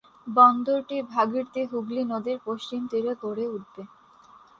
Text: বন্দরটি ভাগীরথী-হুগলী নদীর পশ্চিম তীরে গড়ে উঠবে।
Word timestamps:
বন্দরটি 0.27 0.97
ভাগীরথী-হুগলী 1.11 2.01
নদীর 2.11 2.37
পশ্চিম 2.47 2.81
তীরে 2.91 3.13
গড়ে 3.23 3.45
উঠবে। 3.47 3.81